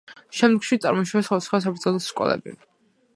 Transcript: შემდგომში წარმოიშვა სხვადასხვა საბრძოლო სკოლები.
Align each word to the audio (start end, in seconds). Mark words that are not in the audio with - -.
შემდგომში 0.37 0.79
წარმოიშვა 0.85 1.21
სხვადასხვა 1.27 1.61
საბრძოლო 1.67 2.03
სკოლები. 2.09 2.57